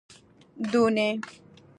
[0.71, 1.07] دونۍ